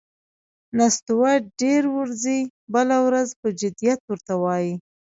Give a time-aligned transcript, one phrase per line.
[0.77, 1.31] نستوه
[1.61, 2.39] ډېر ورځي،
[2.73, 4.73] بله ورځ پهٔ جدیت ور ته وايي: